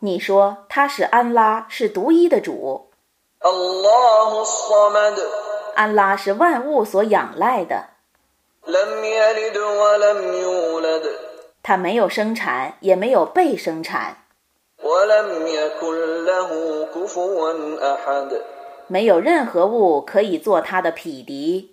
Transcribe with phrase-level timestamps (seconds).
[0.00, 2.90] 你说他是安拉是独一的主。
[5.74, 7.88] 安拉是万物所仰赖的。
[11.62, 14.16] 他没有生产也没有被生产。
[18.88, 21.71] 没有任何物可以做他的匹敌。